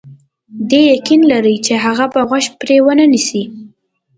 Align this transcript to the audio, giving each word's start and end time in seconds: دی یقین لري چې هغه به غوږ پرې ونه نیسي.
دی 0.69 0.81
یقین 0.93 1.21
لري 1.31 1.55
چې 1.65 1.73
هغه 1.85 2.05
به 2.13 2.21
غوږ 2.29 2.45
پرې 2.59 2.77
ونه 2.85 3.05
نیسي. 3.13 3.43